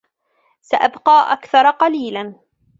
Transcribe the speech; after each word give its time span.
سأبقى 0.61 1.33
أكثر 1.33 1.69
قليلا. 1.71 2.35